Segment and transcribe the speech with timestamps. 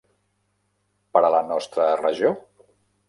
[1.17, 2.33] Per a la nostra regió?